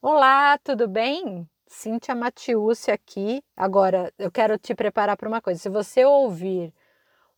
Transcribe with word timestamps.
Olá, 0.00 0.56
tudo 0.58 0.86
bem? 0.86 1.48
Cíntia 1.66 2.14
Matiúcia 2.14 2.94
aqui. 2.94 3.42
Agora, 3.56 4.12
eu 4.16 4.30
quero 4.30 4.56
te 4.56 4.72
preparar 4.72 5.16
para 5.16 5.28
uma 5.28 5.40
coisa. 5.40 5.58
Se 5.58 5.68
você 5.68 6.04
ouvir 6.04 6.72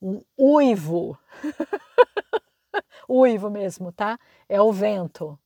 um 0.00 0.22
uivo, 0.38 1.18
uivo 3.08 3.48
mesmo, 3.48 3.90
tá? 3.90 4.18
É 4.46 4.60
o 4.60 4.70
vento. 4.72 5.38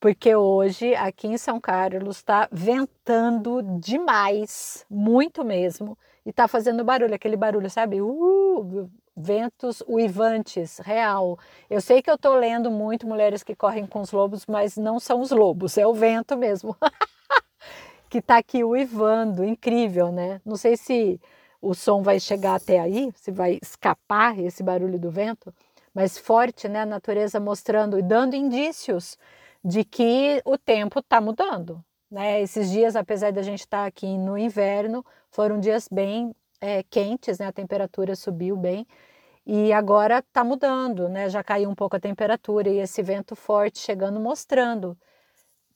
Porque 0.00 0.34
hoje, 0.34 0.94
aqui 0.94 1.26
em 1.28 1.36
São 1.36 1.60
Carlos, 1.60 2.16
está 2.16 2.48
ventando 2.50 3.62
demais, 3.78 4.86
muito 4.88 5.44
mesmo, 5.44 5.98
e 6.24 6.30
está 6.30 6.48
fazendo 6.48 6.82
barulho, 6.82 7.14
aquele 7.14 7.36
barulho, 7.36 7.68
sabe? 7.68 8.00
Uh, 8.00 8.90
ventos 9.18 9.82
uivantes, 9.88 10.78
real. 10.78 11.38
Eu 11.68 11.80
sei 11.80 12.00
que 12.00 12.10
eu 12.10 12.14
estou 12.14 12.34
lendo 12.34 12.70
muito 12.70 13.06
Mulheres 13.06 13.42
que 13.42 13.54
Correm 13.54 13.86
com 13.86 14.00
os 14.00 14.12
Lobos, 14.12 14.46
mas 14.46 14.76
não 14.76 15.00
são 15.00 15.20
os 15.20 15.30
lobos, 15.30 15.76
é 15.76 15.86
o 15.86 15.92
vento 15.92 16.36
mesmo. 16.36 16.76
que 18.08 18.18
está 18.18 18.38
aqui 18.38 18.64
uivando, 18.64 19.44
incrível, 19.44 20.10
né? 20.12 20.40
Não 20.44 20.56
sei 20.56 20.76
se 20.76 21.20
o 21.60 21.74
som 21.74 22.02
vai 22.02 22.20
chegar 22.20 22.54
até 22.54 22.78
aí, 22.78 23.12
se 23.16 23.30
vai 23.30 23.58
escapar 23.60 24.38
esse 24.38 24.62
barulho 24.62 24.98
do 24.98 25.10
vento, 25.10 25.52
mas 25.92 26.16
forte, 26.16 26.68
né? 26.68 26.82
A 26.82 26.86
natureza 26.86 27.40
mostrando 27.40 27.98
e 27.98 28.02
dando 28.02 28.34
indícios 28.34 29.18
de 29.64 29.84
que 29.84 30.40
o 30.44 30.56
tempo 30.56 31.00
está 31.00 31.20
mudando. 31.20 31.84
Né? 32.10 32.40
Esses 32.40 32.70
dias, 32.70 32.96
apesar 32.96 33.32
da 33.32 33.42
gente 33.42 33.60
estar 33.60 33.82
tá 33.82 33.86
aqui 33.86 34.16
no 34.16 34.38
inverno, 34.38 35.04
foram 35.30 35.60
dias 35.60 35.88
bem 35.90 36.34
é, 36.60 36.82
quentes, 36.84 37.38
né? 37.38 37.46
A 37.46 37.52
temperatura 37.52 38.16
subiu 38.16 38.56
bem. 38.56 38.86
E 39.46 39.72
agora 39.72 40.18
está 40.18 40.44
mudando, 40.44 41.08
né? 41.08 41.28
Já 41.30 41.42
caiu 41.42 41.70
um 41.70 41.74
pouco 41.74 41.96
a 41.96 42.00
temperatura 42.00 42.68
e 42.68 42.78
esse 42.80 43.02
vento 43.02 43.34
forte 43.34 43.78
chegando 43.78 44.20
mostrando, 44.20 44.96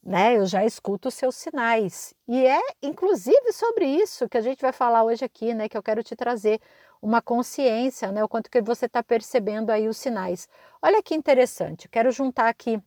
né? 0.02 0.36
Eu 0.36 0.46
já 0.46 0.64
escuto 0.64 1.08
os 1.08 1.14
seus 1.14 1.36
sinais. 1.36 2.14
E 2.28 2.46
é 2.46 2.60
inclusive 2.82 3.52
sobre 3.52 3.86
isso 3.86 4.28
que 4.28 4.36
a 4.38 4.42
gente 4.42 4.61
vai 4.61 4.72
falar 4.72 5.05
hoje 5.05 5.24
aqui, 5.24 5.55
né? 5.55 5.69
Que 5.69 5.77
eu 5.78 5.83
quero 5.83 6.02
te 6.02 6.16
trazer 6.16 6.61
uma 7.00 7.22
consciência, 7.22 8.12
né? 8.12 8.22
O 8.24 8.28
quanto 8.28 8.50
que 8.50 8.61
você 8.62 8.86
está 8.86 9.02
percebendo 9.02 9.70
aí 9.70 9.89
os 9.89 9.96
sinais. 9.96 10.48
Olha 10.83 11.02
que 11.02 11.14
interessante. 11.14 11.89
Quero 11.89 12.11
juntar 12.12 12.48
aqui 12.48 12.80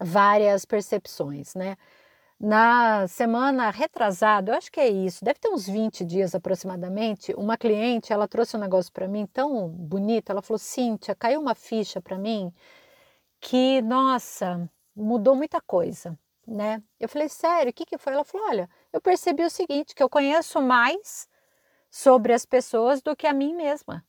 várias 0.00 0.64
percepções, 0.64 1.54
né? 1.54 1.76
Na 2.44 3.06
semana 3.06 3.70
retrasada, 3.70 4.50
eu 4.50 4.56
acho 4.56 4.72
que 4.72 4.80
é 4.80 4.88
isso, 4.88 5.24
deve 5.24 5.38
ter 5.38 5.48
uns 5.48 5.68
20 5.68 6.04
dias 6.04 6.34
aproximadamente, 6.34 7.32
uma 7.36 7.56
cliente, 7.56 8.12
ela 8.12 8.26
trouxe 8.26 8.56
um 8.56 8.60
negócio 8.60 8.92
para 8.92 9.06
mim 9.06 9.26
tão 9.26 9.68
bonito, 9.68 10.30
ela 10.30 10.42
falou, 10.42 10.58
Cíntia, 10.58 11.14
caiu 11.14 11.40
uma 11.40 11.54
ficha 11.54 12.00
para 12.00 12.18
mim 12.18 12.52
que, 13.40 13.80
nossa, 13.82 14.68
mudou 14.96 15.36
muita 15.36 15.60
coisa, 15.60 16.18
né? 16.44 16.82
Eu 16.98 17.08
falei, 17.08 17.28
sério, 17.28 17.70
o 17.70 17.72
que, 17.72 17.86
que 17.86 17.96
foi? 17.96 18.12
Ela 18.12 18.24
falou, 18.24 18.48
olha, 18.48 18.68
eu 18.92 19.00
percebi 19.00 19.44
o 19.44 19.50
seguinte, 19.50 19.94
que 19.94 20.02
eu 20.02 20.10
conheço 20.10 20.60
mais 20.60 21.28
sobre 21.92 22.32
as 22.32 22.44
pessoas 22.44 23.00
do 23.00 23.14
que 23.14 23.28
a 23.28 23.32
mim 23.32 23.54
mesma. 23.54 24.04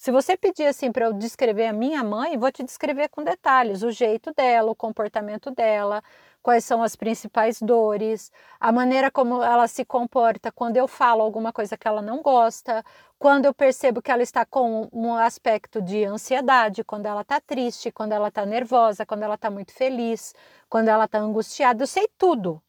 Se 0.00 0.10
você 0.10 0.36
pedir 0.36 0.66
assim 0.66 0.90
para 0.90 1.06
eu 1.06 1.12
descrever 1.12 1.66
a 1.66 1.72
minha 1.72 2.02
mãe, 2.02 2.38
vou 2.38 2.50
te 2.50 2.64
descrever 2.64 3.10
com 3.10 3.22
detalhes, 3.22 3.82
o 3.82 3.90
jeito 3.90 4.32
dela, 4.34 4.70
o 4.70 4.74
comportamento 4.74 5.50
dela, 5.50 6.02
quais 6.42 6.64
são 6.64 6.82
as 6.82 6.96
principais 6.96 7.60
dores, 7.60 8.32
a 8.58 8.72
maneira 8.72 9.10
como 9.10 9.42
ela 9.42 9.66
se 9.68 9.84
comporta 9.84 10.50
quando 10.50 10.76
eu 10.76 10.88
falo 10.88 11.22
alguma 11.22 11.52
coisa 11.52 11.76
que 11.76 11.86
ela 11.86 12.02
não 12.02 12.22
gosta, 12.22 12.84
quando 13.18 13.44
eu 13.44 13.54
percebo 13.54 14.00
que 14.00 14.10
ela 14.10 14.22
está 14.22 14.44
com 14.46 14.88
um 14.92 15.14
aspecto 15.14 15.82
de 15.82 16.04
ansiedade, 16.04 16.84
quando 16.84 17.06
ela 17.06 17.20
está 17.22 17.40
triste, 17.40 17.92
quando 17.92 18.12
ela 18.12 18.28
está 18.28 18.46
nervosa, 18.46 19.04
quando 19.04 19.22
ela 19.22 19.34
está 19.34 19.50
muito 19.50 19.72
feliz, 19.72 20.34
quando 20.68 20.88
ela 20.88 21.04
está 21.04 21.18
angustiada, 21.18 21.82
eu 21.82 21.86
sei 21.86 22.08
tudo. 22.16 22.62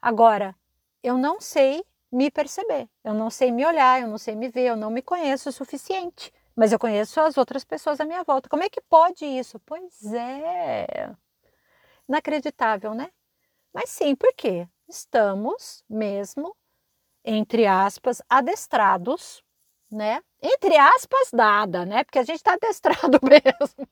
Agora, 0.00 0.54
eu 1.02 1.16
não 1.16 1.40
sei 1.40 1.84
me 2.10 2.30
perceber, 2.30 2.88
eu 3.04 3.14
não 3.14 3.30
sei 3.30 3.50
me 3.52 3.64
olhar, 3.64 4.00
eu 4.00 4.08
não 4.08 4.18
sei 4.18 4.34
me 4.34 4.48
ver, 4.48 4.68
eu 4.70 4.76
não 4.76 4.90
me 4.90 5.02
conheço 5.02 5.48
o 5.48 5.52
suficiente. 5.52 6.32
Mas 6.54 6.72
eu 6.72 6.78
conheço 6.78 7.20
as 7.20 7.38
outras 7.38 7.64
pessoas 7.64 7.98
à 8.00 8.04
minha 8.04 8.22
volta. 8.24 8.48
Como 8.48 8.62
é 8.62 8.68
que 8.68 8.80
pode 8.80 9.24
isso? 9.24 9.58
Pois 9.60 10.12
é. 10.12 11.10
Inacreditável, 12.12 12.94
né? 12.94 13.08
Mas 13.72 13.88
sim, 13.88 14.14
por 14.14 14.34
quê? 14.34 14.68
Estamos 14.86 15.82
mesmo, 15.88 16.54
entre 17.24 17.66
aspas, 17.66 18.20
adestrados, 18.28 19.42
né? 19.90 20.20
Entre 20.42 20.76
aspas, 20.76 21.30
nada, 21.32 21.86
né? 21.86 22.04
Porque 22.04 22.18
a 22.18 22.22
gente 22.22 22.36
está 22.36 22.52
adestrado 22.52 23.18
mesmo. 23.24 23.88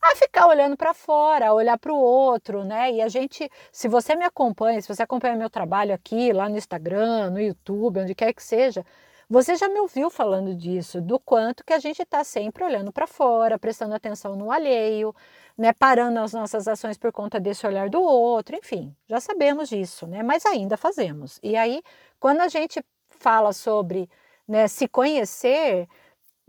a 0.00 0.16
ficar 0.16 0.46
olhando 0.46 0.74
para 0.74 0.94
fora, 0.94 1.48
a 1.48 1.52
olhar 1.54 1.78
para 1.78 1.92
o 1.92 1.98
outro, 1.98 2.64
né? 2.64 2.92
E 2.92 3.02
a 3.02 3.08
gente, 3.08 3.50
se 3.70 3.88
você 3.88 4.16
me 4.16 4.24
acompanha, 4.24 4.80
se 4.80 4.88
você 4.88 5.02
acompanha 5.02 5.36
meu 5.36 5.50
trabalho 5.50 5.94
aqui, 5.94 6.32
lá 6.32 6.48
no 6.48 6.56
Instagram, 6.56 7.30
no 7.30 7.40
YouTube, 7.40 8.00
onde 8.00 8.14
quer 8.14 8.32
que 8.32 8.42
seja, 8.42 8.86
você 9.28 9.56
já 9.56 9.68
me 9.68 9.78
ouviu 9.80 10.10
falando 10.10 10.54
disso, 10.54 11.00
do 11.00 11.18
quanto 11.18 11.64
que 11.64 11.72
a 11.72 11.78
gente 11.78 12.02
está 12.02 12.24
sempre 12.24 12.64
olhando 12.64 12.92
para 12.92 13.06
fora, 13.06 13.58
prestando 13.58 13.94
atenção 13.94 14.36
no 14.36 14.50
alheio, 14.50 15.14
né, 15.56 15.72
parando 15.72 16.18
as 16.20 16.32
nossas 16.32 16.66
ações 16.66 16.96
por 16.96 17.12
conta 17.12 17.38
desse 17.38 17.66
olhar 17.66 17.90
do 17.90 18.00
outro, 18.00 18.56
enfim, 18.56 18.94
já 19.06 19.20
sabemos 19.20 19.68
disso, 19.68 20.06
né, 20.06 20.22
mas 20.22 20.46
ainda 20.46 20.76
fazemos. 20.76 21.38
E 21.42 21.56
aí, 21.56 21.82
quando 22.18 22.40
a 22.40 22.48
gente 22.48 22.82
fala 23.10 23.52
sobre 23.52 24.08
né, 24.46 24.66
se 24.68 24.88
conhecer, 24.88 25.88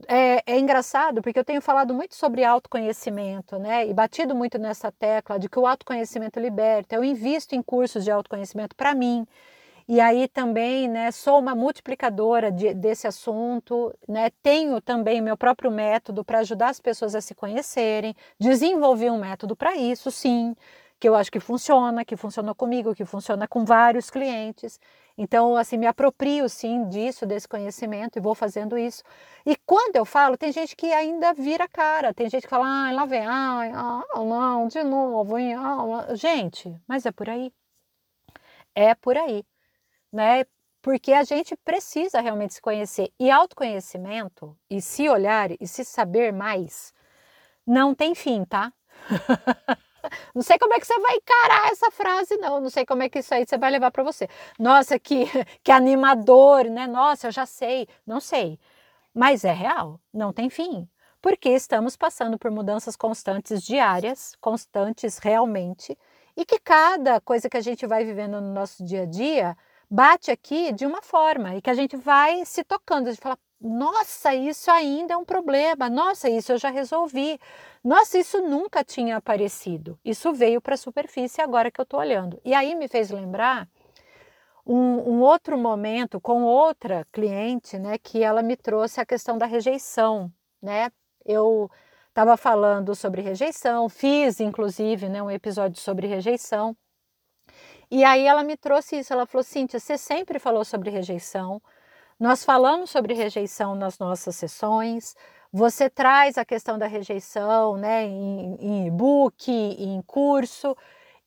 é, 0.08 0.42
é, 0.46 0.60
engraçado 0.60 1.22
porque 1.22 1.40
eu 1.40 1.44
tenho 1.44 1.62
falado 1.62 1.94
muito 1.94 2.16
sobre 2.16 2.44
autoconhecimento, 2.44 3.60
né? 3.60 3.86
E 3.88 3.94
batido 3.94 4.36
muito 4.36 4.58
nessa 4.58 4.92
tecla 4.92 5.38
de 5.38 5.50
que 5.50 5.60
o 5.60 5.68
autoconhecimento 5.68 6.40
liberta. 6.40 6.96
Eu 6.96 7.04
invisto 7.04 7.56
em 7.56 7.62
cursos 7.62 8.04
de 8.04 8.12
autoconhecimento 8.12 8.76
para 8.76 8.96
mim. 8.96 9.28
E 9.92 10.00
aí 10.00 10.28
também, 10.28 10.88
né, 10.88 11.10
sou 11.12 11.40
uma 11.40 11.56
multiplicadora 11.56 12.52
de, 12.52 12.76
desse 12.76 13.08
assunto, 13.08 13.92
né, 14.08 14.30
tenho 14.44 14.80
também 14.80 15.20
meu 15.20 15.36
próprio 15.36 15.72
método 15.72 16.24
para 16.24 16.40
ajudar 16.40 16.70
as 16.70 16.80
pessoas 16.80 17.16
a 17.16 17.22
se 17.22 17.34
conhecerem, 17.34 18.16
desenvolvi 18.40 19.10
um 19.10 19.18
método 19.18 19.56
para 19.56 19.76
isso, 19.76 20.12
sim, 20.12 20.56
que 21.00 21.10
eu 21.10 21.16
acho 21.16 21.32
que 21.32 21.40
funciona, 21.40 22.06
que 22.06 22.16
funcionou 22.16 22.54
comigo, 22.54 22.94
que 22.94 23.04
funciona 23.04 23.48
com 23.48 23.66
vários 23.66 24.12
clientes. 24.12 24.80
Então, 25.18 25.56
assim, 25.58 25.76
me 25.76 25.88
aproprio 25.88 26.48
sim 26.48 26.88
disso, 26.88 27.26
desse 27.26 27.48
conhecimento 27.48 28.20
e 28.20 28.22
vou 28.22 28.36
fazendo 28.36 28.78
isso. 28.78 29.02
E 29.44 29.56
quando 29.66 29.96
eu 29.96 30.06
falo, 30.06 30.38
tem 30.38 30.52
gente 30.52 30.76
que 30.76 30.94
ainda 30.94 31.34
vira 31.34 31.68
cara, 31.68 32.14
tem 32.14 32.30
gente 32.30 32.44
que 32.44 32.50
fala, 32.50 32.90
ah, 32.90 32.92
lá 32.92 33.06
vem, 33.06 33.26
ah, 33.26 34.04
não, 34.16 34.68
de 34.68 34.84
novo, 34.84 35.36
ah, 35.36 36.14
gente, 36.16 36.80
mas 36.88 37.08
é 37.08 37.12
por 37.12 37.28
aí. 37.28 37.52
É 38.76 38.94
por 38.94 39.18
aí 39.18 39.44
né? 40.12 40.46
Porque 40.82 41.12
a 41.14 41.24
gente 41.24 41.56
precisa 41.58 42.22
realmente 42.22 42.54
se 42.56 42.62
conhecer. 42.62 43.12
E 43.20 43.30
autoconhecimento, 43.30 44.58
e 44.70 44.82
se 44.82 45.10
olhar 45.10 45.52
e 45.60 45.68
se 45.68 45.84
saber 45.84 46.32
mais, 46.34 46.94
não 47.66 47.94
tem 47.94 48.16
fim, 48.16 48.46
tá? 48.46 48.74
Não 50.34 50.42
sei 50.42 50.58
como 50.58 50.74
é 50.74 50.80
que 50.80 50.88
você 50.88 50.98
vai 51.00 51.16
encarar 51.16 51.72
essa 51.72 51.92
frase, 51.92 52.38
não. 52.38 52.60
Não 52.62 52.70
sei 52.70 52.86
como 52.86 53.04
é 53.04 53.10
que 53.10 53.20
isso 53.20 53.34
aí 53.34 53.46
você 53.46 53.58
vai 53.58 53.70
levar 53.70 53.92
para 53.92 54.04
você. 54.04 54.28
Nossa, 54.58 54.98
que, 54.98 55.26
que 55.64 55.72
animador, 55.72 56.66
né? 56.66 56.88
Nossa, 56.88 57.28
eu 57.28 57.32
já 57.32 57.46
sei. 57.46 57.88
Não 58.06 58.20
sei. 58.20 58.60
Mas 59.14 59.44
é 59.44 59.52
real, 59.52 60.00
não 60.14 60.32
tem 60.34 60.50
fim. 60.50 60.88
Porque 61.22 61.50
estamos 61.50 61.98
passando 61.98 62.38
por 62.40 62.50
mudanças 62.52 62.96
constantes 62.96 63.62
diárias, 63.62 64.36
constantes 64.40 65.18
realmente, 65.18 65.98
e 66.36 66.46
que 66.46 66.60
cada 66.60 67.20
coisa 67.20 67.50
que 67.50 67.58
a 67.58 67.62
gente 67.62 67.86
vai 67.86 68.06
vivendo 68.06 68.40
no 68.40 68.54
nosso 68.54 68.86
dia 68.86 69.02
a 69.04 69.06
dia 69.06 69.58
bate 69.90 70.30
aqui 70.30 70.72
de 70.72 70.86
uma 70.86 71.02
forma 71.02 71.56
e 71.56 71.62
que 71.62 71.70
a 71.70 71.74
gente 71.74 71.98
vai 71.98 72.46
se 72.46 72.64
tocando, 72.64 73.08
a 73.08 73.12
gente 73.12 73.22
fala, 73.22 73.38
nossa, 73.60 74.34
isso 74.34 74.72
ainda 74.72 75.16
é 75.16 75.18
um 75.18 75.26
problema, 75.26 75.90
nossa, 75.90 76.30
isso 76.30 76.54
eu 76.54 76.58
já 76.58 76.70
resolvi, 76.70 77.40
nossa, 77.84 78.18
isso 78.18 78.42
nunca 78.42 78.84
tinha 78.84 79.18
aparecido, 79.18 80.00
isso 80.06 80.32
veio 80.34 80.62
para 80.62 80.76
a 80.76 80.78
superfície 80.78 81.42
agora 81.42 81.70
que 81.72 81.82
eu 81.82 81.84
estou 81.84 82.00
olhando. 82.00 82.40
E 82.46 82.54
aí 82.54 82.74
me 82.76 82.88
fez 82.88 83.10
lembrar 83.10 83.68
um, 84.66 85.14
um, 85.14 85.22
outro 85.22 85.58
momento 85.58 86.22
com 86.22 86.44
outra 86.44 87.06
cliente, 87.12 87.78
né, 87.78 87.98
que 87.98 88.24
ela 88.24 88.42
me 88.42 88.56
trouxe 88.56 89.02
a 89.02 89.06
questão 89.06 89.38
da 89.38 89.46
rejeição, 89.46 90.32
né, 90.62 90.90
eu 91.26 91.70
estava 92.08 92.38
falando 92.38 92.96
sobre 92.96 93.22
rejeição, 93.22 93.90
fiz 93.90 94.40
inclusive 94.40 95.10
né, 95.10 95.22
um 95.22 95.32
episódio 95.32 95.82
sobre 95.82 96.08
rejeição, 96.08 96.76
e 97.92 98.04
aí 98.04 98.26
ela 98.26 98.44
me 98.44 98.56
trouxe 98.56 99.00
isso, 99.00 99.12
ela 99.14 99.26
falou, 99.26 99.44
Cíntia, 99.44 99.80
você 99.80 99.98
sempre 99.98 100.40
falou 100.40 100.64
sobre 100.64 100.90
rejeição, 100.90 101.62
nós 102.20 102.44
falamos 102.44 102.90
sobre 102.90 103.14
rejeição 103.14 103.76
nas 103.76 103.98
nossas 103.98 104.36
sessões, 104.36 105.16
você 105.52 105.90
traz 105.90 106.38
a 106.38 106.46
questão 106.46 106.78
da 106.78 106.86
rejeição 106.86 107.78
né, 107.78 108.04
em, 108.06 108.56
em 108.60 108.88
e-book, 108.88 109.52
em 109.52 110.02
curso, 110.04 110.76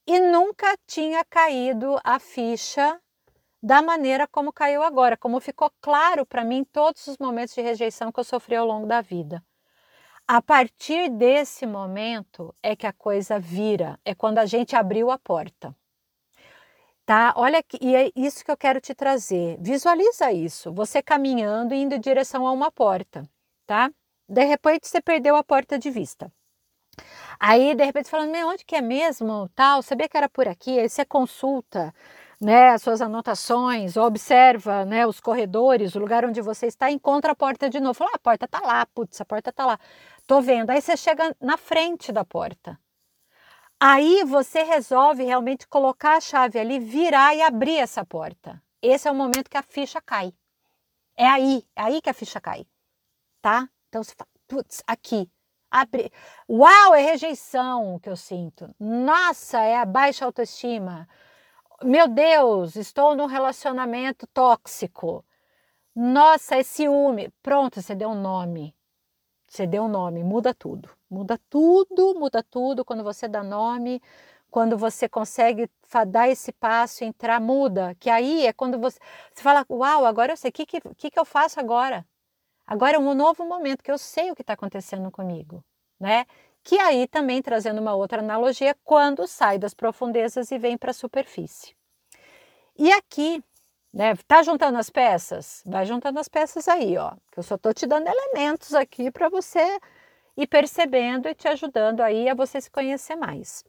e 0.07 0.21
nunca 0.21 0.77
tinha 0.87 1.25
caído 1.25 1.99
a 2.05 2.19
ficha 2.19 3.01
da 3.63 3.81
maneira 3.81 4.27
como 4.27 4.53
caiu 4.53 4.83
agora, 4.83 5.17
como 5.17 5.41
ficou 5.41 5.71
claro 5.81 6.27
para 6.27 6.45
mim 6.45 6.65
todos 6.65 7.07
os 7.07 7.19
momentos 7.19 7.55
de 7.55 7.63
rejeição 7.63 8.11
que 8.11 8.19
eu 8.19 8.25
sofri 8.25 8.57
ao 8.57 8.67
longo 8.67 8.87
da 8.87 9.01
vida. 9.01 9.43
A 10.27 10.41
partir 10.41 11.09
desse 11.11 11.67
momento 11.67 12.55
é 12.63 12.75
que 12.75 12.87
a 12.87 12.93
coisa 12.93 13.39
vira, 13.39 13.99
é 14.05 14.15
quando 14.15 14.39
a 14.39 14.47
gente 14.47 14.75
abriu 14.75 15.11
a 15.11 15.19
porta. 15.19 15.75
Tá? 17.05 17.33
Olha 17.37 17.63
que 17.63 17.79
e 17.81 17.95
é 17.97 18.11
isso 18.15 18.45
que 18.45 18.51
eu 18.51 18.57
quero 18.57 18.81
te 18.81 18.95
trazer. 18.95 19.59
Visualiza 19.61 20.33
isso, 20.33 20.73
você 20.73 21.03
caminhando 21.03 21.75
e 21.75 21.83
indo 21.83 21.95
em 21.95 22.01
direção 22.01 22.47
a 22.47 22.53
uma 22.53 22.71
porta, 22.71 23.29
tá? 23.67 23.91
De 24.29 24.45
repente 24.45 24.87
você 24.89 25.01
perdeu 25.01 25.37
a 25.37 25.45
porta 25.45 25.79
de 25.79 25.91
vista. 25.91 26.33
Aí, 27.41 27.75
de 27.75 27.85
repente, 27.85 28.09
falando, 28.09 28.31
meu, 28.31 28.49
onde 28.49 28.65
que 28.65 28.77
é 28.77 28.81
mesmo? 28.81 29.49
Tal, 29.55 29.83
sabia 29.83 30.09
que 30.09 30.17
era 30.17 30.29
por 30.29 30.47
aqui? 30.49 30.79
Aí 30.79 30.89
você 30.89 31.05
consulta 31.05 31.93
né, 32.41 32.71
as 32.71 32.83
suas 32.83 33.01
anotações, 33.01 33.97
observa 33.97 34.85
né, 34.85 35.07
os 35.07 35.21
corredores, 35.21 35.95
o 35.95 35.99
lugar 36.01 36.25
onde 36.25 36.41
você 36.41 36.67
está, 36.67 36.91
encontra 36.91 37.33
a 37.33 37.37
porta 37.37 37.69
de 37.71 37.81
novo. 37.81 37.95
Fala, 37.95 38.11
ah, 38.13 38.17
a 38.17 38.19
porta 38.19 38.45
está 38.47 38.61
lá, 38.61 38.87
putz, 38.87 39.21
a 39.21 39.25
porta 39.25 39.51
está 39.51 39.67
lá. 39.67 39.79
Tô 40.27 40.41
vendo. 40.41 40.71
Aí 40.71 40.81
você 40.81 40.97
chega 40.97 41.35
na 41.41 41.57
frente 41.57 42.13
da 42.13 42.25
porta. 42.25 42.79
Aí 43.85 44.23
você 44.23 44.63
resolve 44.63 45.25
realmente 45.25 45.67
colocar 45.67 46.17
a 46.17 46.21
chave 46.21 46.57
ali, 46.57 46.79
virar 46.79 47.35
e 47.35 47.43
abrir 47.43 47.79
essa 47.79 48.07
porta. 48.07 48.63
Esse 48.81 49.09
é 49.09 49.11
o 49.11 49.15
momento 49.15 49.51
que 49.51 49.57
a 49.57 49.63
ficha 49.63 50.01
cai. 50.01 50.33
É 51.17 51.27
aí, 51.27 51.67
é 51.75 51.83
aí 51.83 52.01
que 52.01 52.09
a 52.09 52.15
ficha 52.15 52.41
cai, 52.41 52.65
tá? 53.41 53.69
Então 53.89 54.05
você 54.05 54.15
fala, 54.15 54.31
putz, 54.47 54.85
aqui, 54.87 55.29
abre. 55.69 56.13
Uau, 56.49 56.95
é 56.95 57.03
rejeição 57.03 57.99
que 57.99 58.09
eu 58.09 58.15
sinto. 58.15 58.73
Nossa, 58.79 59.61
é 59.61 59.77
a 59.77 59.85
baixa 59.85 60.25
autoestima. 60.25 61.09
Meu 61.83 62.07
Deus, 62.07 62.77
estou 62.77 63.17
num 63.17 63.27
relacionamento 63.27 64.29
tóxico. 64.29 65.25
Nossa, 65.93 66.55
é 66.55 66.63
ciúme. 66.63 67.35
Pronto, 67.43 67.83
você 67.83 67.97
deu 67.97 68.11
um 68.11 68.21
nome. 68.23 68.77
Você 69.53 69.67
deu 69.67 69.87
nome, 69.87 70.25
muda 70.25 70.55
tudo. 70.55 70.89
Muda 71.11 71.39
tudo, 71.51 72.15
muda 72.15 72.43
tudo 72.43 72.87
quando 72.87 73.05
você 73.05 73.29
dá 73.29 73.43
nome, 73.43 74.01
quando 74.51 74.79
você 74.79 75.07
consegue 75.07 75.69
dar 76.09 76.27
esse 76.27 76.53
passo, 76.53 77.05
entrar, 77.05 77.39
muda. 77.39 77.95
Que 78.01 78.09
aí 78.09 78.47
é 78.47 78.53
quando 78.55 78.79
você, 78.79 78.99
você 79.31 79.43
fala, 79.43 79.67
uau, 79.69 80.07
agora 80.07 80.33
eu 80.33 80.39
sei, 80.39 80.49
o 80.49 80.53
que, 80.55 80.65
que, 80.65 81.11
que 81.11 81.19
eu 81.19 81.25
faço 81.27 81.61
agora? 81.61 82.03
Agora 82.67 82.97
é 82.97 82.99
um 82.99 83.13
novo 83.13 83.45
momento 83.45 83.83
que 83.85 83.93
eu 83.93 83.99
sei 83.99 84.31
o 84.31 84.35
que 84.35 84.41
está 84.41 84.55
acontecendo 84.55 85.11
comigo, 85.11 85.63
né? 86.01 86.25
Que 86.63 86.79
aí 86.79 87.07
também 87.07 87.43
trazendo 87.43 87.79
uma 87.79 87.95
outra 87.95 88.21
analogia, 88.21 88.75
quando 88.83 89.27
sai 89.27 89.59
das 89.59 89.75
profundezas 89.75 90.51
e 90.51 90.57
vem 90.57 90.79
para 90.79 90.93
a 90.93 90.95
superfície. 90.95 91.77
E 92.79 92.91
aqui 92.91 93.45
né? 93.93 94.15
Tá 94.27 94.43
juntando 94.43 94.79
as 94.79 94.89
peças? 94.89 95.63
Vai 95.67 95.85
juntando 95.85 96.19
as 96.19 96.29
peças 96.29 96.67
aí, 96.69 96.97
ó. 96.97 97.13
Que 97.31 97.39
eu 97.39 97.43
só 97.43 97.59
tô 97.59 97.73
te 97.73 97.87
dando 97.87 98.07
elementos 98.09 98.75
aqui 98.75 99.11
para 99.11 99.29
você 99.29 99.79
ir 100.37 100.47
percebendo 100.47 101.29
e 101.29 101.35
te 101.35 101.47
ajudando 101.49 102.01
aí 102.01 102.29
a 102.29 102.35
você 102.35 102.61
se 102.61 102.71
conhecer 102.71 103.17
mais. 103.17 103.65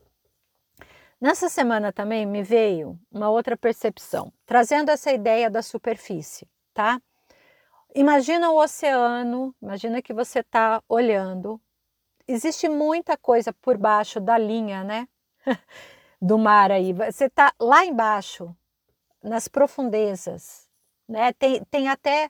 Nessa 1.20 1.50
semana 1.50 1.92
também 1.92 2.26
me 2.26 2.44
veio 2.44 3.00
uma 3.12 3.30
outra 3.30 3.56
percepção, 3.56 4.32
trazendo 4.46 4.90
essa 4.90 5.12
ideia 5.12 5.50
da 5.50 5.62
superfície, 5.62 6.48
tá? 6.74 7.02
Imagina 7.96 8.50
o 8.50 8.58
oceano, 8.62 9.56
imagina 9.62 10.02
que 10.02 10.14
você 10.14 10.40
está 10.40 10.82
olhando. 10.90 11.62
Existe 12.28 12.68
muita 12.68 13.16
coisa 13.16 13.54
por 13.54 13.78
baixo 13.78 14.20
da 14.20 14.38
linha, 14.38 14.84
né? 14.84 15.08
Do 16.22 16.38
mar 16.38 16.72
aí. 16.72 16.92
Você 16.92 17.26
está 17.26 17.54
lá 17.60 17.86
embaixo, 17.86 18.56
nas 19.24 19.48
profundezas. 19.48 20.68
Né? 21.08 21.34
Tem, 21.34 21.64
tem 21.72 21.88
até 21.88 22.30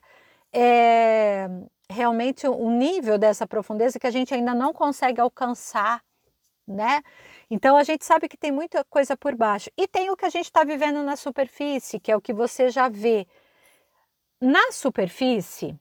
é, 0.52 1.48
realmente 1.90 2.46
um 2.48 2.76
nível 2.76 3.18
dessa 3.18 3.46
profundeza 3.46 3.98
que 3.98 4.06
a 4.06 4.10
gente 4.10 4.32
ainda 4.32 4.54
não 4.54 4.72
consegue 4.72 5.20
alcançar. 5.20 6.02
Né? 6.66 7.02
Então 7.50 7.76
a 7.76 7.84
gente 7.84 8.04
sabe 8.04 8.28
que 8.28 8.36
tem 8.36 8.52
muita 8.52 8.84
coisa 8.84 9.16
por 9.16 9.34
baixo. 9.34 9.70
E 9.76 9.86
tem 9.86 10.10
o 10.10 10.16
que 10.16 10.24
a 10.24 10.30
gente 10.30 10.46
está 10.46 10.64
vivendo 10.64 11.02
na 11.02 11.16
superfície, 11.16 12.00
que 12.00 12.10
é 12.10 12.16
o 12.16 12.20
que 12.20 12.32
você 12.32 12.70
já 12.70 12.88
vê. 12.88 13.26
Na 14.40 14.72
superfície 14.72 15.78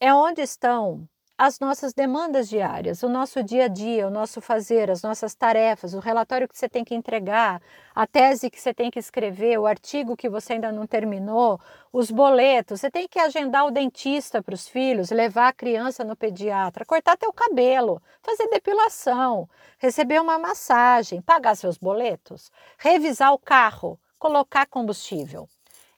é 0.00 0.12
onde 0.12 0.40
estão 0.40 1.08
as 1.38 1.60
nossas 1.60 1.92
demandas 1.92 2.48
diárias, 2.48 3.02
o 3.02 3.10
nosso 3.10 3.42
dia 3.42 3.64
a 3.66 3.68
dia, 3.68 4.06
o 4.06 4.10
nosso 4.10 4.40
fazer, 4.40 4.90
as 4.90 5.02
nossas 5.02 5.34
tarefas, 5.34 5.92
o 5.92 5.98
relatório 5.98 6.48
que 6.48 6.56
você 6.56 6.66
tem 6.66 6.82
que 6.82 6.94
entregar, 6.94 7.60
a 7.94 8.06
tese 8.06 8.48
que 8.48 8.58
você 8.58 8.72
tem 8.72 8.90
que 8.90 8.98
escrever, 8.98 9.58
o 9.58 9.66
artigo 9.66 10.16
que 10.16 10.30
você 10.30 10.54
ainda 10.54 10.72
não 10.72 10.86
terminou, 10.86 11.60
os 11.92 12.10
boletos, 12.10 12.80
você 12.80 12.90
tem 12.90 13.06
que 13.06 13.18
agendar 13.18 13.66
o 13.66 13.70
dentista 13.70 14.42
para 14.42 14.54
os 14.54 14.66
filhos, 14.66 15.10
levar 15.10 15.48
a 15.48 15.52
criança 15.52 16.02
no 16.02 16.16
pediatra, 16.16 16.86
cortar 16.86 17.18
teu 17.18 17.32
cabelo, 17.34 18.00
fazer 18.22 18.48
depilação, 18.48 19.46
receber 19.78 20.22
uma 20.22 20.38
massagem, 20.38 21.20
pagar 21.20 21.54
seus 21.54 21.76
boletos, 21.76 22.50
revisar 22.78 23.34
o 23.34 23.38
carro, 23.38 24.00
colocar 24.18 24.64
combustível. 24.66 25.46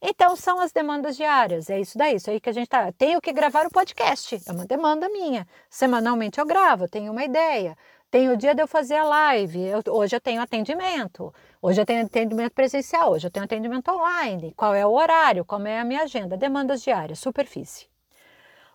Então 0.01 0.37
são 0.37 0.61
as 0.61 0.71
demandas 0.71 1.17
diárias, 1.17 1.69
é 1.69 1.81
isso 1.81 1.99
daí, 1.99 2.17
isso 2.17 2.31
aí 2.31 2.41
que 2.41 2.49
a 2.49 2.53
gente 2.53 2.69
tá. 2.69 2.93
Tenho 2.93 3.21
que 3.21 3.33
gravar 3.33 3.67
o 3.67 3.71
podcast, 3.71 4.41
é 4.47 4.53
uma 4.53 4.65
demanda 4.65 5.09
minha. 5.09 5.47
Semanalmente 5.69 6.39
eu 6.39 6.47
gravo, 6.47 6.89
tenho 6.89 7.11
uma 7.11 7.25
ideia. 7.25 7.77
Tem 8.11 8.31
o 8.31 8.37
dia 8.37 8.55
de 8.55 8.63
eu 8.63 8.69
fazer 8.69 8.97
a 8.97 9.05
live, 9.05 9.61
eu, 9.61 9.83
hoje 9.93 10.17
eu 10.17 10.21
tenho 10.21 10.41
atendimento, 10.41 11.35
hoje 11.61 11.81
eu 11.81 11.85
tenho 11.85 12.07
atendimento 12.07 12.55
presencial, 12.55 13.13
hoje 13.13 13.27
eu 13.27 13.31
tenho 13.31 13.45
atendimento 13.45 13.91
online, 13.91 14.55
qual 14.57 14.75
é 14.75 14.87
o 14.87 14.93
horário, 14.93 15.45
como 15.45 15.69
é 15.69 15.79
a 15.79 15.85
minha 15.85 16.05
agenda, 16.05 16.35
demandas 16.35 16.81
diárias, 16.81 17.19
superfície. 17.19 17.87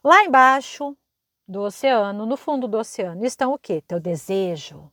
Lá 0.03 0.23
embaixo 0.23 0.95
do 1.47 1.61
oceano, 1.61 2.27
no 2.27 2.37
fundo 2.37 2.67
do 2.67 2.77
oceano, 2.77 3.25
estão 3.25 3.53
o 3.53 3.57
quê? 3.57 3.81
Teu 3.87 3.99
desejo, 3.99 4.91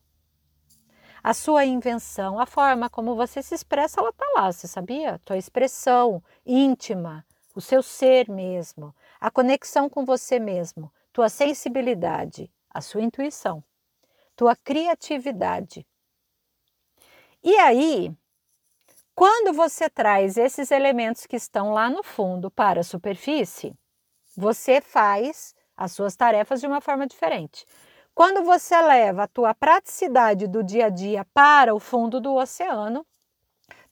a 1.23 1.35
sua 1.35 1.65
invenção, 1.65 2.39
a 2.39 2.47
forma 2.47 2.89
como 2.89 3.15
você 3.15 3.43
se 3.43 3.55
expressa, 3.55 4.01
ela 4.01 4.11
está 4.11 4.25
lá, 4.35 4.51
você 4.51 4.67
sabia? 4.67 5.21
Tua 5.25 5.37
expressão 5.37 6.23
íntima, 6.45 7.25
o 7.55 7.61
seu 7.61 7.83
ser 7.83 8.29
mesmo, 8.29 8.95
a 9.21 9.31
conexão 9.31 9.89
com 9.89 10.05
você 10.05 10.39
mesmo, 10.39 10.93
tua 11.13 11.29
sensibilidade, 11.29 12.51
a 12.71 12.81
sua 12.81 13.03
intuição, 13.03 13.63
tua 14.35 14.57
criatividade. 14.57 15.87
E 17.43 17.57
aí, 17.57 18.15
quando 19.15 19.53
você 19.53 19.89
traz 19.91 20.37
esses 20.37 20.71
elementos 20.71 21.27
que 21.27 21.37
estão 21.37 21.73
lá 21.73 21.91
no 21.91 22.03
fundo 22.03 22.51
para 22.51 22.81
a 22.81 22.85
superfície, 22.85 23.75
você 24.37 24.81
faz 24.81 25.55
as 25.77 25.93
suas 25.93 26.17
tarefas 26.17 26.61
de 26.61 26.67
uma 26.67 26.81
forma 26.81 27.07
diferente. 27.07 27.65
Quando 28.15 28.43
você 28.45 28.81
leva 28.81 29.23
a 29.23 29.29
tua 29.29 29.55
praticidade 29.55 30.47
do 30.47 30.63
dia 30.63 30.87
a 30.87 30.89
dia 30.91 31.25
para 31.33 31.75
o 31.75 31.81
fundo 31.81 32.21
do 32.21 32.35
oceano, 32.35 33.07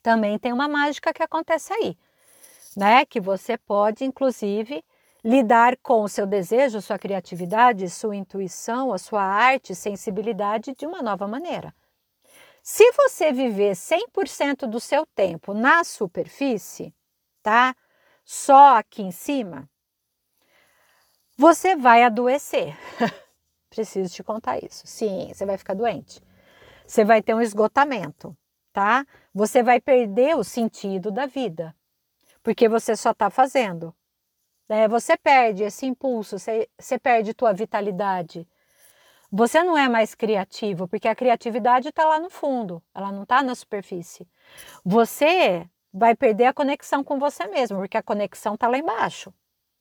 também 0.01 0.37
tem 0.37 0.53
uma 0.53 0.67
mágica 0.67 1.13
que 1.13 1.23
acontece 1.23 1.73
aí, 1.73 1.97
né? 2.75 3.05
Que 3.05 3.19
você 3.19 3.57
pode, 3.57 4.05
inclusive, 4.05 4.83
lidar 5.23 5.77
com 5.77 6.03
o 6.03 6.09
seu 6.09 6.25
desejo, 6.25 6.81
sua 6.81 6.97
criatividade, 6.97 7.89
sua 7.89 8.15
intuição, 8.15 8.93
a 8.93 8.97
sua 8.97 9.23
arte, 9.23 9.75
sensibilidade 9.75 10.73
de 10.75 10.85
uma 10.85 11.01
nova 11.01 11.27
maneira. 11.27 11.73
Se 12.61 12.91
você 12.91 13.31
viver 13.31 13.75
100% 13.75 14.67
do 14.67 14.79
seu 14.79 15.05
tempo 15.05 15.53
na 15.53 15.83
superfície, 15.83 16.93
tá? 17.41 17.75
Só 18.23 18.77
aqui 18.77 19.01
em 19.01 19.11
cima, 19.11 19.67
você 21.37 21.75
vai 21.75 22.03
adoecer. 22.03 22.77
Preciso 23.79 24.13
te 24.13 24.21
contar 24.21 24.61
isso. 24.61 24.85
Sim, 24.85 25.31
você 25.33 25.45
vai 25.45 25.57
ficar 25.57 25.73
doente. 25.73 26.21
Você 26.85 27.05
vai 27.05 27.21
ter 27.21 27.33
um 27.33 27.39
esgotamento, 27.39 28.35
tá? 28.73 29.05
Você 29.33 29.63
vai 29.63 29.79
perder 29.79 30.35
o 30.35 30.43
sentido 30.43 31.09
da 31.09 31.25
vida, 31.25 31.73
porque 32.43 32.67
você 32.67 32.93
só 32.93 33.11
está 33.11 33.29
fazendo. 33.29 33.95
É, 34.67 34.85
você 34.85 35.15
perde 35.15 35.63
esse 35.63 35.85
impulso, 35.85 36.37
você, 36.37 36.67
você 36.77 36.99
perde 36.99 37.33
tua 37.33 37.53
vitalidade. 37.53 38.45
Você 39.31 39.63
não 39.63 39.77
é 39.77 39.87
mais 39.87 40.13
criativo, 40.13 40.85
porque 40.85 41.07
a 41.07 41.15
criatividade 41.15 41.87
está 41.87 42.03
lá 42.03 42.19
no 42.19 42.29
fundo, 42.29 42.83
ela 42.93 43.13
não 43.13 43.23
está 43.23 43.41
na 43.41 43.55
superfície. 43.55 44.27
Você 44.83 45.69
vai 45.93 46.13
perder 46.17 46.47
a 46.47 46.53
conexão 46.53 47.01
com 47.01 47.17
você 47.17 47.47
mesmo, 47.47 47.77
porque 47.77 47.95
a 47.95 48.03
conexão 48.03 48.55
está 48.55 48.67
lá 48.67 48.77
embaixo. 48.77 49.33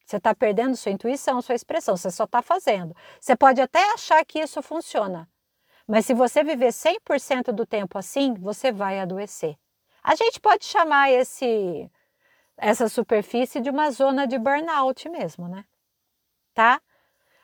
Você 0.08 0.16
está 0.16 0.34
perdendo 0.34 0.74
sua 0.74 0.90
intuição, 0.90 1.42
sua 1.42 1.54
expressão, 1.54 1.94
você 1.94 2.10
só 2.10 2.24
está 2.24 2.40
fazendo. 2.40 2.96
Você 3.20 3.36
pode 3.36 3.60
até 3.60 3.92
achar 3.92 4.24
que 4.24 4.38
isso 4.38 4.62
funciona, 4.62 5.28
mas 5.86 6.06
se 6.06 6.14
você 6.14 6.42
viver 6.42 6.68
100% 6.68 7.52
do 7.52 7.66
tempo 7.66 7.98
assim, 7.98 8.32
você 8.32 8.72
vai 8.72 8.98
adoecer. 9.00 9.54
A 10.02 10.14
gente 10.14 10.40
pode 10.40 10.64
chamar 10.64 11.10
esse 11.10 11.90
essa 12.56 12.88
superfície 12.88 13.60
de 13.60 13.68
uma 13.68 13.90
zona 13.90 14.26
de 14.26 14.38
burnout 14.38 15.06
mesmo, 15.10 15.46
né? 15.46 15.62
Tá? 16.54 16.80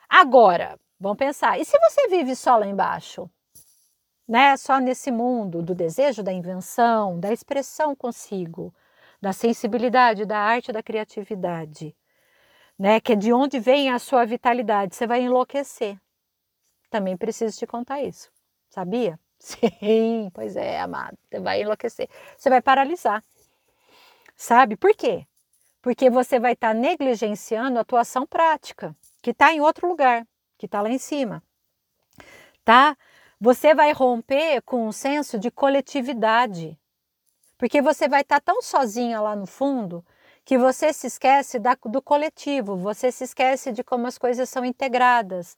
Agora, 0.09 0.79
vamos 0.99 1.19
pensar, 1.19 1.59
e 1.59 1.65
se 1.65 1.77
você 1.77 2.07
vive 2.07 2.35
só 2.35 2.57
lá 2.57 2.65
embaixo? 2.65 3.29
Né? 4.27 4.57
Só 4.57 4.79
nesse 4.79 5.11
mundo 5.11 5.61
do 5.61 5.75
desejo, 5.75 6.23
da 6.23 6.33
invenção, 6.33 7.19
da 7.19 7.31
expressão 7.31 7.95
consigo, 7.95 8.73
da 9.21 9.31
sensibilidade, 9.31 10.25
da 10.25 10.39
arte, 10.39 10.71
da 10.71 10.81
criatividade 10.81 11.95
né? 12.77 12.99
Que 12.99 13.13
é 13.13 13.15
de 13.15 13.33
onde 13.33 13.59
vem 13.59 13.89
a 13.89 13.99
sua 13.99 14.25
vitalidade. 14.25 14.95
Você 14.95 15.07
vai 15.07 15.21
enlouquecer. 15.21 15.99
Também 16.89 17.17
preciso 17.17 17.57
te 17.57 17.65
contar 17.65 18.01
isso. 18.01 18.29
Sabia? 18.69 19.19
Sim, 19.39 20.29
pois 20.33 20.55
é, 20.55 20.79
amado. 20.79 21.17
Você 21.29 21.39
vai 21.39 21.61
enlouquecer. 21.61 22.09
Você 22.37 22.49
vai 22.49 22.61
paralisar. 22.61 23.23
Sabe 24.35 24.75
por 24.75 24.93
quê? 24.95 25.25
Porque 25.81 26.09
você 26.09 26.39
vai 26.39 26.53
estar 26.53 26.69
tá 26.69 26.73
negligenciando 26.73 27.79
a 27.79 27.83
tua 27.83 28.01
ação 28.01 28.25
prática, 28.25 28.95
que 29.21 29.31
está 29.31 29.53
em 29.53 29.61
outro 29.61 29.87
lugar, 29.87 30.27
que 30.57 30.65
está 30.65 30.81
lá 30.81 30.89
em 30.89 30.97
cima. 30.97 31.43
Tá? 32.63 32.97
Você 33.39 33.75
vai 33.75 33.91
romper 33.91 34.61
com 34.63 34.87
um 34.87 34.91
senso 34.91 35.37
de 35.37 35.51
coletividade. 35.51 36.77
Porque 37.57 37.81
você 37.81 38.07
vai 38.07 38.21
estar 38.21 38.41
tá 38.41 38.51
tão 38.53 38.61
sozinha 38.61 39.21
lá 39.21 39.35
no 39.35 39.45
fundo 39.45 40.03
que 40.45 40.59
você 40.59 40.93
se 40.93 41.07
esquece 41.07 41.57
da, 41.57 41.75
do 41.85 41.99
coletivo, 41.99 42.77
você 42.77 43.11
se 43.11 43.23
esquece 43.23 43.71
de 43.71 43.83
como 43.83 44.05
as 44.05 44.15
coisas 44.15 44.47
são 44.47 44.63
integradas, 44.63 45.57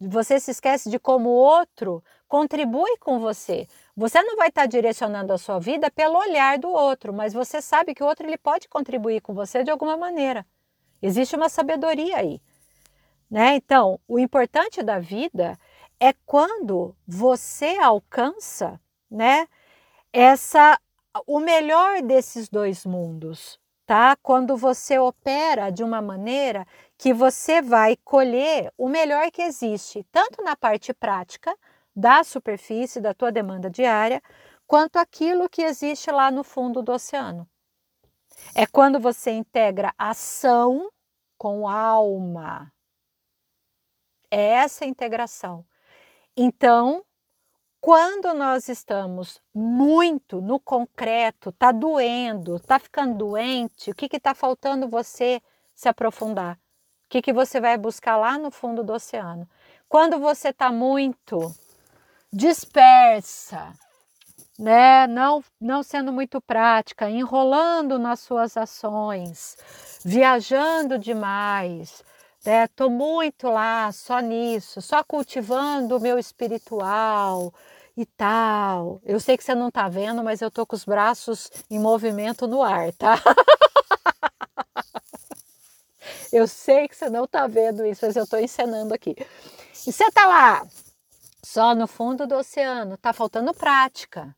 você 0.00 0.38
se 0.38 0.52
esquece 0.52 0.88
de 0.88 0.96
como 0.96 1.28
o 1.28 1.32
outro 1.32 2.02
contribui 2.28 2.96
com 2.98 3.18
você. 3.18 3.66
Você 3.96 4.22
não 4.22 4.36
vai 4.36 4.46
estar 4.46 4.66
direcionando 4.66 5.32
a 5.32 5.38
sua 5.38 5.58
vida 5.58 5.90
pelo 5.90 6.16
olhar 6.16 6.56
do 6.56 6.68
outro, 6.68 7.12
mas 7.12 7.34
você 7.34 7.60
sabe 7.60 7.94
que 7.94 8.02
o 8.02 8.06
outro 8.06 8.28
ele 8.28 8.38
pode 8.38 8.68
contribuir 8.68 9.20
com 9.20 9.34
você 9.34 9.64
de 9.64 9.72
alguma 9.72 9.96
maneira. 9.96 10.46
Existe 11.02 11.34
uma 11.34 11.48
sabedoria 11.48 12.18
aí. 12.18 12.40
Né? 13.28 13.56
Então, 13.56 13.98
o 14.06 14.20
importante 14.20 14.84
da 14.84 15.00
vida 15.00 15.58
é 15.98 16.12
quando 16.24 16.94
você 17.04 17.76
alcança 17.80 18.80
né, 19.10 19.48
essa 20.12 20.78
o 21.26 21.40
melhor 21.40 22.02
desses 22.02 22.48
dois 22.48 22.86
mundos 22.86 23.58
tá? 23.88 24.14
Quando 24.22 24.54
você 24.54 24.98
opera 24.98 25.70
de 25.70 25.82
uma 25.82 26.02
maneira 26.02 26.66
que 26.98 27.14
você 27.14 27.62
vai 27.62 27.96
colher 27.96 28.70
o 28.76 28.86
melhor 28.86 29.30
que 29.30 29.40
existe, 29.40 30.06
tanto 30.12 30.44
na 30.44 30.54
parte 30.54 30.92
prática 30.92 31.56
da 31.96 32.22
superfície 32.22 33.00
da 33.00 33.14
tua 33.14 33.32
demanda 33.32 33.70
diária, 33.70 34.20
quanto 34.66 34.98
aquilo 34.98 35.48
que 35.48 35.62
existe 35.62 36.10
lá 36.10 36.30
no 36.30 36.44
fundo 36.44 36.82
do 36.82 36.92
oceano. 36.92 37.48
É 38.54 38.66
quando 38.66 39.00
você 39.00 39.30
integra 39.30 39.94
ação 39.96 40.90
com 41.38 41.66
alma. 41.66 42.70
É 44.30 44.50
essa 44.50 44.84
integração. 44.84 45.64
Então, 46.36 47.02
quando 47.88 48.34
nós 48.34 48.68
estamos 48.68 49.40
muito 49.54 50.42
no 50.42 50.60
concreto, 50.60 51.50
tá 51.52 51.72
doendo, 51.72 52.60
tá 52.60 52.78
ficando 52.78 53.14
doente, 53.14 53.90
o 53.90 53.94
que 53.94 54.14
está 54.14 54.34
faltando 54.34 54.86
você 54.86 55.40
se 55.74 55.88
aprofundar? 55.88 56.56
O 56.56 56.58
que, 57.08 57.22
que 57.22 57.32
você 57.32 57.58
vai 57.58 57.78
buscar 57.78 58.18
lá 58.18 58.36
no 58.36 58.50
fundo 58.50 58.84
do 58.84 58.92
oceano? 58.92 59.48
Quando 59.88 60.18
você 60.18 60.48
está 60.48 60.70
muito 60.70 61.50
dispersa, 62.30 63.72
né? 64.58 65.06
não, 65.06 65.42
não 65.58 65.82
sendo 65.82 66.12
muito 66.12 66.42
prática, 66.42 67.08
enrolando 67.08 67.98
nas 67.98 68.20
suas 68.20 68.54
ações, 68.58 69.56
viajando 70.04 70.98
demais, 70.98 72.04
né? 72.44 72.66
Tô 72.68 72.90
muito 72.90 73.48
lá, 73.48 73.90
só 73.92 74.20
nisso, 74.20 74.82
só 74.82 75.02
cultivando 75.02 75.96
o 75.96 76.00
meu 76.00 76.18
espiritual 76.18 77.50
e 77.98 78.06
tal. 78.06 79.00
Eu 79.04 79.18
sei 79.18 79.36
que 79.36 79.42
você 79.42 79.56
não 79.56 79.72
tá 79.72 79.88
vendo, 79.88 80.22
mas 80.22 80.40
eu 80.40 80.52
tô 80.52 80.64
com 80.64 80.76
os 80.76 80.84
braços 80.84 81.50
em 81.68 81.80
movimento 81.80 82.46
no 82.46 82.62
ar, 82.62 82.92
tá? 82.92 83.16
eu 86.32 86.46
sei 86.46 86.86
que 86.86 86.94
você 86.94 87.10
não 87.10 87.26
tá 87.26 87.48
vendo 87.48 87.84
isso, 87.84 88.06
mas 88.06 88.14
eu 88.14 88.24
tô 88.24 88.38
encenando 88.38 88.94
aqui. 88.94 89.16
E 89.84 89.92
você 89.92 90.08
tá 90.12 90.28
lá, 90.28 90.64
só 91.42 91.74
no 91.74 91.88
fundo 91.88 92.24
do 92.24 92.36
oceano, 92.36 92.96
tá 92.96 93.12
faltando 93.12 93.52
prática. 93.52 94.32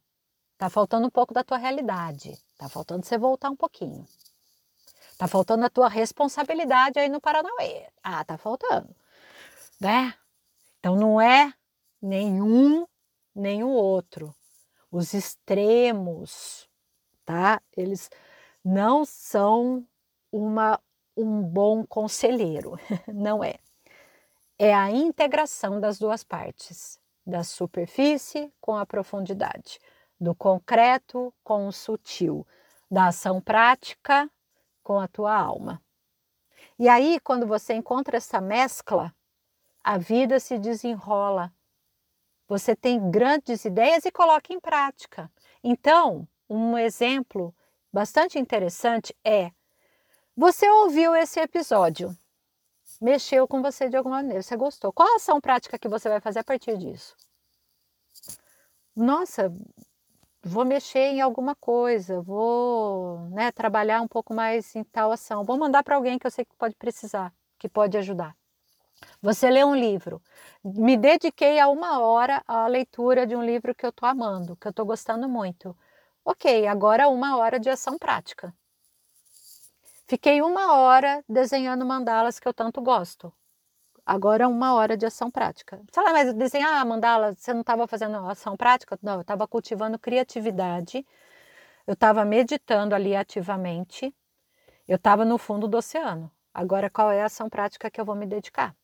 Tá 0.56 0.70
faltando 0.70 1.06
um 1.06 1.10
pouco 1.10 1.34
da 1.34 1.44
tua 1.44 1.58
realidade. 1.58 2.38
Tá 2.56 2.66
faltando 2.66 3.04
você 3.04 3.18
voltar 3.18 3.50
um 3.50 3.56
pouquinho. 3.56 4.06
Tá 5.18 5.28
faltando 5.28 5.66
a 5.66 5.70
tua 5.70 5.88
responsabilidade 5.88 6.98
aí 6.98 7.10
no 7.10 7.20
Paranauê. 7.20 7.88
Ah, 8.02 8.24
tá 8.24 8.38
faltando. 8.38 8.88
Né? 9.78 10.14
Então 10.78 10.96
não 10.96 11.20
é 11.20 11.52
nenhum 12.00 12.86
nem 13.34 13.62
o 13.62 13.68
outro. 13.68 14.34
Os 14.90 15.14
extremos, 15.14 16.68
tá? 17.24 17.60
Eles 17.76 18.10
não 18.64 19.04
são 19.04 19.86
uma 20.32 20.80
um 21.16 21.42
bom 21.42 21.84
conselheiro, 21.84 22.78
não 23.12 23.42
é. 23.44 23.56
É 24.58 24.74
a 24.74 24.90
integração 24.90 25.80
das 25.80 25.98
duas 25.98 26.22
partes, 26.22 26.98
da 27.26 27.42
superfície 27.42 28.52
com 28.60 28.76
a 28.76 28.86
profundidade, 28.86 29.78
do 30.18 30.34
concreto 30.34 31.32
com 31.42 31.66
o 31.66 31.72
sutil, 31.72 32.46
da 32.90 33.08
ação 33.08 33.40
prática 33.40 34.30
com 34.82 34.98
a 34.98 35.08
tua 35.08 35.34
alma. 35.34 35.82
E 36.78 36.88
aí, 36.88 37.20
quando 37.20 37.46
você 37.46 37.74
encontra 37.74 38.16
essa 38.16 38.40
mescla, 38.40 39.14
a 39.82 39.96
vida 39.96 40.40
se 40.40 40.58
desenrola. 40.58 41.52
Você 42.50 42.74
tem 42.74 43.12
grandes 43.12 43.64
ideias 43.64 44.04
e 44.04 44.10
coloca 44.10 44.52
em 44.52 44.58
prática. 44.58 45.30
Então, 45.62 46.26
um 46.48 46.76
exemplo 46.76 47.54
bastante 47.92 48.40
interessante 48.40 49.16
é: 49.24 49.52
você 50.36 50.68
ouviu 50.68 51.14
esse 51.14 51.38
episódio, 51.38 52.12
mexeu 53.00 53.46
com 53.46 53.62
você 53.62 53.88
de 53.88 53.96
alguma 53.96 54.16
maneira, 54.16 54.42
você 54.42 54.56
gostou. 54.56 54.92
Qual 54.92 55.08
a 55.12 55.14
ação 55.14 55.40
prática 55.40 55.78
que 55.78 55.88
você 55.88 56.08
vai 56.08 56.18
fazer 56.18 56.40
a 56.40 56.44
partir 56.44 56.76
disso? 56.76 57.14
Nossa, 58.96 59.54
vou 60.42 60.64
mexer 60.64 61.06
em 61.12 61.20
alguma 61.20 61.54
coisa, 61.54 62.20
vou 62.20 63.28
né, 63.30 63.52
trabalhar 63.52 64.00
um 64.02 64.08
pouco 64.08 64.34
mais 64.34 64.74
em 64.74 64.82
tal 64.82 65.12
ação, 65.12 65.44
vou 65.44 65.56
mandar 65.56 65.84
para 65.84 65.94
alguém 65.94 66.18
que 66.18 66.26
eu 66.26 66.30
sei 66.32 66.44
que 66.44 66.56
pode 66.56 66.74
precisar, 66.74 67.32
que 67.56 67.68
pode 67.68 67.96
ajudar. 67.96 68.36
Você 69.22 69.50
lê 69.50 69.62
um 69.64 69.74
livro. 69.74 70.22
Me 70.64 70.96
dediquei 70.96 71.60
a 71.60 71.68
uma 71.68 72.00
hora 72.00 72.42
à 72.46 72.66
leitura 72.66 73.26
de 73.26 73.36
um 73.36 73.42
livro 73.42 73.74
que 73.74 73.84
eu 73.84 73.90
estou 73.90 74.08
amando, 74.08 74.56
que 74.56 74.66
eu 74.66 74.70
estou 74.70 74.86
gostando 74.86 75.28
muito. 75.28 75.76
Ok, 76.24 76.66
agora 76.66 77.08
uma 77.08 77.36
hora 77.36 77.58
de 77.60 77.68
ação 77.68 77.98
prática. 77.98 78.54
Fiquei 80.06 80.42
uma 80.42 80.74
hora 80.76 81.22
desenhando 81.28 81.84
mandalas 81.84 82.40
que 82.40 82.48
eu 82.48 82.54
tanto 82.54 82.80
gosto. 82.80 83.32
Agora 84.04 84.48
uma 84.48 84.74
hora 84.74 84.96
de 84.96 85.06
ação 85.06 85.30
prática. 85.30 85.80
Sei 85.92 86.02
lá, 86.02 86.12
mas 86.12 86.34
desenhar 86.34 86.84
mandala, 86.84 87.34
você 87.34 87.52
não 87.52 87.60
estava 87.60 87.86
fazendo 87.86 88.16
ação 88.28 88.56
prática? 88.56 88.98
Não, 89.02 89.14
eu 89.14 89.20
estava 89.20 89.46
cultivando 89.46 89.98
criatividade, 89.98 91.06
eu 91.86 91.94
estava 91.94 92.24
meditando 92.24 92.94
ali 92.94 93.14
ativamente, 93.14 94.14
eu 94.88 94.96
estava 94.96 95.24
no 95.24 95.38
fundo 95.38 95.68
do 95.68 95.78
oceano. 95.78 96.30
Agora 96.52 96.90
qual 96.90 97.10
é 97.10 97.22
a 97.22 97.26
ação 97.26 97.48
prática 97.48 97.90
que 97.90 98.00
eu 98.00 98.04
vou 98.04 98.16
me 98.16 98.26
dedicar? 98.26 98.74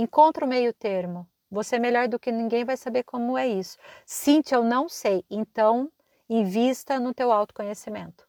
Encontra 0.00 0.44
o 0.44 0.48
meio 0.48 0.72
termo. 0.72 1.28
Você 1.50 1.74
é 1.74 1.78
melhor 1.80 2.06
do 2.06 2.20
que 2.20 2.30
ninguém 2.30 2.64
vai 2.64 2.76
saber 2.76 3.02
como 3.02 3.36
é 3.36 3.48
isso. 3.48 3.76
Cíntia, 4.06 4.54
eu 4.54 4.62
não 4.62 4.88
sei. 4.88 5.24
Então, 5.28 5.90
invista 6.30 7.00
no 7.00 7.12
teu 7.12 7.32
autoconhecimento. 7.32 8.24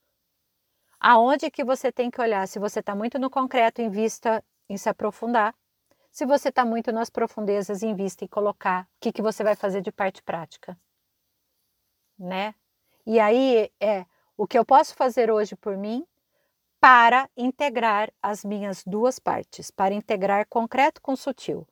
Aonde 0.99 1.51
que 1.51 1.63
você 1.63 1.91
tem 1.91 2.09
que 2.09 2.19
olhar? 2.19 2.47
Se 2.47 2.57
você 2.57 2.79
está 2.79 2.95
muito 2.95 3.19
no 3.19 3.29
concreto, 3.29 3.83
invista 3.83 4.43
em 4.67 4.77
se 4.77 4.89
aprofundar. 4.89 5.53
Se 6.11 6.25
você 6.25 6.49
está 6.49 6.65
muito 6.65 6.91
nas 6.91 7.11
profundezas, 7.11 7.83
invista 7.83 8.25
em 8.25 8.27
colocar 8.27 8.85
o 8.85 8.87
que, 8.99 9.11
que 9.11 9.21
você 9.21 9.43
vai 9.43 9.55
fazer 9.55 9.81
de 9.81 9.91
parte 9.91 10.23
prática. 10.23 10.75
Né? 12.17 12.55
E 13.05 13.19
aí 13.19 13.71
é 13.79 14.07
o 14.35 14.47
que 14.47 14.57
eu 14.57 14.65
posso 14.65 14.95
fazer 14.95 15.29
hoje 15.29 15.55
por 15.55 15.77
mim 15.77 16.03
para 16.79 17.29
integrar 17.35 18.09
as 18.21 18.45
minhas 18.45 18.83
duas 18.85 19.19
partes, 19.19 19.69
para 19.69 19.93
integrar 19.93 20.47
concreto 20.47 21.01
com 21.01 21.15
sutil. 21.15 21.67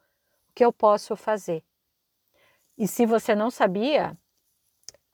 O 0.49 0.53
que 0.53 0.65
eu 0.65 0.73
posso 0.73 1.15
fazer? 1.15 1.63
E 2.77 2.87
se 2.87 3.05
você 3.05 3.33
não 3.33 3.49
sabia, 3.49 4.17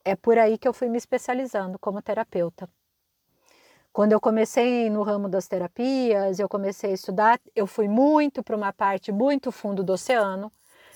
é 0.03 0.15
por 0.15 0.37
aí 0.37 0.57
que 0.57 0.67
eu 0.67 0.73
fui 0.73 0.89
me 0.89 0.97
especializando 0.97 1.77
como 1.77 2.01
terapeuta. 2.01 2.67
Quando 3.91 4.11
eu 4.11 4.19
comecei 4.19 4.89
no 4.89 5.03
ramo 5.03 5.29
das 5.29 5.47
terapias, 5.47 6.39
eu 6.39 6.49
comecei 6.49 6.91
a 6.91 6.95
estudar, 6.95 7.39
eu 7.55 7.67
fui 7.67 7.87
muito 7.87 8.41
para 8.41 8.57
uma 8.57 8.73
parte 8.73 9.11
muito 9.11 9.51
fundo 9.51 9.83
do 9.83 9.93
oceano. 9.93 10.51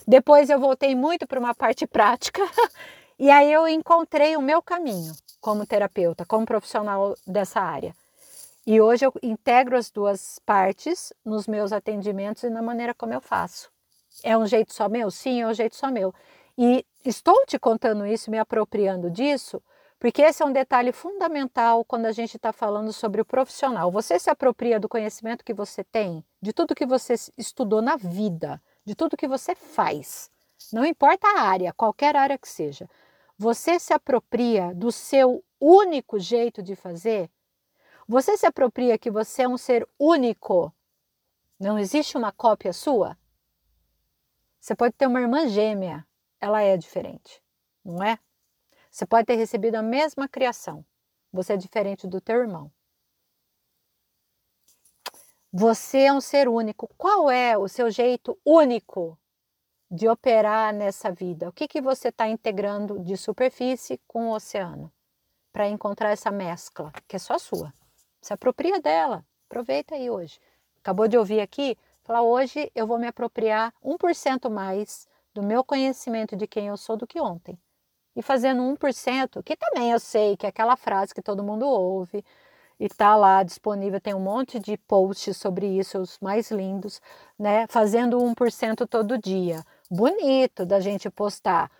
Depois 0.06 0.50
eu 0.50 0.58
voltei 0.58 0.96
muito 0.96 1.24
para 1.24 1.38
uma 1.38 1.54
parte 1.54 1.86
prática. 1.86 2.42
e 3.16 3.30
aí 3.30 3.52
eu 3.52 3.68
encontrei 3.68 4.36
o 4.36 4.42
meu 4.42 4.60
caminho 4.60 5.14
como 5.40 5.64
terapeuta, 5.64 6.26
como 6.26 6.44
profissional 6.44 7.14
dessa 7.24 7.60
área. 7.60 7.94
E 8.70 8.82
hoje 8.82 9.06
eu 9.06 9.14
integro 9.22 9.78
as 9.78 9.90
duas 9.90 10.38
partes 10.44 11.10
nos 11.24 11.46
meus 11.46 11.72
atendimentos 11.72 12.42
e 12.42 12.50
na 12.50 12.60
maneira 12.60 12.92
como 12.92 13.14
eu 13.14 13.20
faço. 13.22 13.70
É 14.22 14.36
um 14.36 14.46
jeito 14.46 14.74
só 14.74 14.90
meu? 14.90 15.10
Sim, 15.10 15.40
é 15.40 15.46
um 15.46 15.54
jeito 15.54 15.74
só 15.74 15.90
meu. 15.90 16.12
E 16.58 16.84
estou 17.02 17.46
te 17.46 17.58
contando 17.58 18.04
isso, 18.04 18.30
me 18.30 18.38
apropriando 18.38 19.10
disso, 19.10 19.62
porque 19.98 20.20
esse 20.20 20.42
é 20.42 20.44
um 20.44 20.52
detalhe 20.52 20.92
fundamental 20.92 21.82
quando 21.82 22.04
a 22.04 22.12
gente 22.12 22.36
está 22.36 22.52
falando 22.52 22.92
sobre 22.92 23.22
o 23.22 23.24
profissional. 23.24 23.90
Você 23.90 24.18
se 24.18 24.28
apropria 24.28 24.78
do 24.78 24.86
conhecimento 24.86 25.46
que 25.46 25.54
você 25.54 25.82
tem, 25.82 26.22
de 26.38 26.52
tudo 26.52 26.74
que 26.74 26.84
você 26.84 27.14
estudou 27.38 27.80
na 27.80 27.96
vida, 27.96 28.60
de 28.84 28.94
tudo 28.94 29.16
que 29.16 29.26
você 29.26 29.54
faz. 29.54 30.30
Não 30.74 30.84
importa 30.84 31.26
a 31.26 31.40
área, 31.40 31.72
qualquer 31.72 32.14
área 32.14 32.36
que 32.36 32.46
seja. 32.46 32.86
Você 33.38 33.80
se 33.80 33.94
apropria 33.94 34.74
do 34.74 34.92
seu 34.92 35.42
único 35.58 36.18
jeito 36.18 36.62
de 36.62 36.76
fazer 36.76 37.30
Você 38.08 38.38
se 38.38 38.46
apropria 38.46 38.96
que 38.96 39.10
você 39.10 39.42
é 39.42 39.48
um 39.48 39.58
ser 39.58 39.86
único. 39.98 40.74
Não 41.60 41.78
existe 41.78 42.16
uma 42.16 42.32
cópia 42.32 42.72
sua? 42.72 43.18
Você 44.58 44.74
pode 44.74 44.94
ter 44.94 45.06
uma 45.06 45.20
irmã 45.20 45.46
gêmea, 45.46 46.06
ela 46.40 46.62
é 46.62 46.74
diferente, 46.78 47.42
não 47.84 48.02
é? 48.02 48.18
Você 48.90 49.04
pode 49.04 49.26
ter 49.26 49.34
recebido 49.34 49.74
a 49.74 49.82
mesma 49.82 50.26
criação, 50.26 50.82
você 51.30 51.52
é 51.52 51.56
diferente 51.58 52.06
do 52.06 52.18
teu 52.18 52.40
irmão. 52.40 52.72
Você 55.52 55.98
é 56.00 56.12
um 56.12 56.20
ser 56.20 56.48
único. 56.48 56.88
Qual 56.96 57.30
é 57.30 57.58
o 57.58 57.68
seu 57.68 57.90
jeito 57.90 58.38
único 58.42 59.18
de 59.90 60.08
operar 60.08 60.72
nessa 60.72 61.12
vida? 61.12 61.48
O 61.48 61.52
que, 61.52 61.68
que 61.68 61.80
você 61.82 62.08
está 62.08 62.26
integrando 62.26 63.00
de 63.00 63.18
superfície 63.18 64.00
com 64.06 64.28
o 64.28 64.34
oceano 64.34 64.90
para 65.52 65.68
encontrar 65.68 66.10
essa 66.10 66.30
mescla 66.30 66.90
que 67.06 67.16
é 67.16 67.18
só 67.18 67.38
sua? 67.38 67.72
Se 68.20 68.32
apropria 68.32 68.80
dela, 68.80 69.24
aproveita 69.48 69.94
aí 69.94 70.10
hoje. 70.10 70.40
Acabou 70.80 71.08
de 71.08 71.16
ouvir 71.16 71.40
aqui? 71.40 71.76
Fala, 72.02 72.22
hoje 72.22 72.70
eu 72.74 72.86
vou 72.86 72.98
me 72.98 73.06
apropriar 73.06 73.72
1% 73.84 74.50
mais 74.50 75.06
do 75.34 75.42
meu 75.42 75.62
conhecimento 75.62 76.36
de 76.36 76.46
quem 76.46 76.68
eu 76.68 76.76
sou 76.76 76.96
do 76.96 77.06
que 77.06 77.20
ontem. 77.20 77.58
E 78.16 78.22
fazendo 78.22 78.62
1%, 78.62 79.42
que 79.42 79.56
também 79.56 79.92
eu 79.92 80.00
sei 80.00 80.36
que 80.36 80.46
é 80.46 80.48
aquela 80.48 80.76
frase 80.76 81.14
que 81.14 81.22
todo 81.22 81.44
mundo 81.44 81.66
ouve, 81.66 82.24
e 82.80 82.86
está 82.86 83.16
lá 83.16 83.42
disponível, 83.42 84.00
tem 84.00 84.14
um 84.14 84.20
monte 84.20 84.58
de 84.58 84.76
posts 84.76 85.36
sobre 85.36 85.66
isso, 85.66 85.98
os 85.98 86.18
mais 86.20 86.50
lindos, 86.50 87.00
né? 87.38 87.66
Fazendo 87.68 88.18
1% 88.18 88.86
todo 88.86 89.18
dia. 89.18 89.64
Bonito 89.90 90.64
da 90.64 90.80
gente 90.80 91.10
postar. 91.10 91.70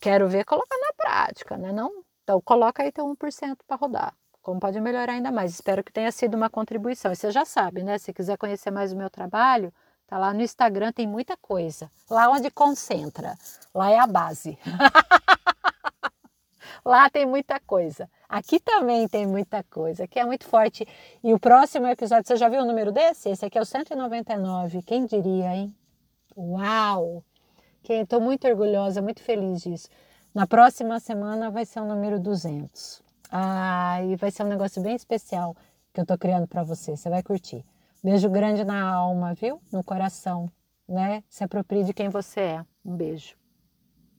Quero 0.00 0.28
ver 0.28 0.44
colocar 0.44 0.76
na 0.76 0.92
prática, 0.92 1.56
né? 1.56 1.72
Não? 1.72 2.04
Então 2.22 2.40
coloca 2.40 2.82
aí 2.82 2.92
teu 2.92 3.06
1% 3.06 3.58
para 3.66 3.76
rodar. 3.76 4.14
Como 4.44 4.60
pode 4.60 4.78
melhorar 4.78 5.14
ainda 5.14 5.32
mais. 5.32 5.54
Espero 5.54 5.82
que 5.82 5.90
tenha 5.90 6.12
sido 6.12 6.34
uma 6.34 6.50
contribuição. 6.50 7.10
E 7.10 7.16
você 7.16 7.30
já 7.30 7.46
sabe, 7.46 7.82
né? 7.82 7.96
Se 7.96 8.12
quiser 8.12 8.36
conhecer 8.36 8.70
mais 8.70 8.92
o 8.92 8.96
meu 8.96 9.08
trabalho, 9.08 9.72
tá 10.06 10.18
lá 10.18 10.34
no 10.34 10.42
Instagram, 10.42 10.92
tem 10.92 11.06
muita 11.06 11.34
coisa. 11.34 11.90
Lá 12.10 12.28
onde 12.28 12.50
concentra. 12.50 13.38
Lá 13.74 13.90
é 13.90 13.98
a 13.98 14.06
base. 14.06 14.58
Lá 16.84 17.08
tem 17.08 17.24
muita 17.24 17.58
coisa. 17.58 18.06
Aqui 18.28 18.60
também 18.60 19.08
tem 19.08 19.26
muita 19.26 19.62
coisa, 19.62 20.06
que 20.06 20.18
é 20.18 20.24
muito 20.26 20.44
forte. 20.44 20.86
E 21.22 21.32
o 21.32 21.40
próximo 21.40 21.86
episódio, 21.86 22.26
você 22.26 22.36
já 22.36 22.50
viu 22.50 22.60
o 22.60 22.66
número 22.66 22.92
desse? 22.92 23.30
Esse 23.30 23.46
aqui 23.46 23.56
é 23.56 23.62
o 23.62 23.64
199. 23.64 24.82
Quem 24.82 25.06
diria, 25.06 25.56
hein? 25.56 25.74
Uau! 26.36 27.24
Estou 27.82 28.20
muito 28.20 28.46
orgulhosa, 28.46 29.00
muito 29.00 29.22
feliz 29.22 29.62
disso. 29.62 29.88
Na 30.34 30.46
próxima 30.46 31.00
semana 31.00 31.50
vai 31.50 31.64
ser 31.64 31.80
o 31.80 31.86
número 31.86 32.20
200. 32.20 33.03
Ah, 33.36 34.00
e 34.04 34.14
vai 34.14 34.30
ser 34.30 34.44
um 34.44 34.48
negócio 34.48 34.80
bem 34.80 34.94
especial 34.94 35.56
que 35.92 35.98
eu 35.98 36.02
estou 36.02 36.16
criando 36.16 36.46
para 36.46 36.62
você. 36.62 36.96
Você 36.96 37.10
vai 37.10 37.20
curtir. 37.20 37.64
Beijo 38.00 38.30
grande 38.30 38.62
na 38.62 38.88
alma, 38.88 39.34
viu? 39.34 39.60
No 39.72 39.82
coração, 39.82 40.48
né? 40.88 41.20
Se 41.28 41.42
aproprie 41.42 41.82
de 41.82 41.92
quem 41.92 42.08
você 42.08 42.40
é. 42.40 42.66
Um 42.84 42.96
beijo. 42.96 43.34